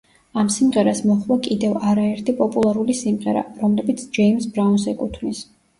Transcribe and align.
ამ 0.43 0.47
სიმღერას 0.53 1.01
მოჰყვა 1.09 1.37
კიდევ 1.49 1.77
არა 1.91 2.07
ერთი 2.15 2.35
პოპულარული 2.41 2.99
სიმღერა, 3.03 3.45
რომლებიც 3.63 4.05
ჯეიმზ 4.19 4.51
ბრაუნს 4.59 4.93
ეკუთვნის. 4.97 5.51